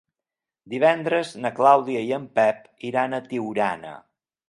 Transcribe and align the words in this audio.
Divendres 0.73 1.35
na 1.45 1.53
Clàudia 1.61 2.03
i 2.09 2.17
en 2.19 2.27
Pep 2.41 2.67
iran 2.93 3.15
a 3.15 3.25
Tiurana. 3.31 3.99